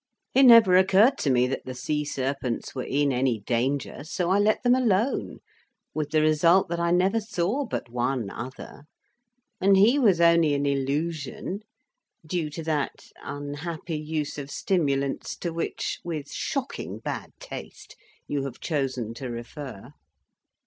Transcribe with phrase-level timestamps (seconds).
[0.33, 4.39] It never occurred to me that the sea serpents were in any danger, so I
[4.39, 5.41] let them alone,
[5.93, 8.85] with the result that I never saw but one other,
[9.61, 11.59] and he was only an illusion
[12.25, 17.95] due to that unhappy use of stimulants to which, with shocking bad taste,
[18.27, 19.91] you have chosen to refer."